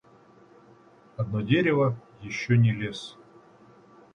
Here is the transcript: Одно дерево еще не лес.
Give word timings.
Одно 1.15 1.41
дерево 1.43 1.95
еще 2.23 2.57
не 2.57 2.71
лес. 2.73 3.19